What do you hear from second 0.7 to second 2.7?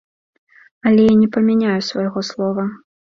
Але я не памяняю свайго слова.